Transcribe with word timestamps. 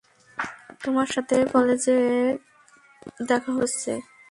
তোমার 0.83 1.07
সাথে 1.07 1.35
ক্লজেটে 1.51 1.97
দেখা 3.27 3.51
হচ্ছে। 3.51 3.91